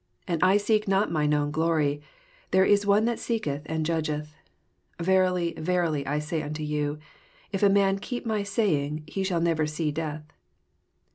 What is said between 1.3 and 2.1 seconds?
own glory: